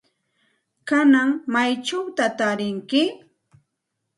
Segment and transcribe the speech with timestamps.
[0.89, 3.01] ¿Kanan maychawta taaranki?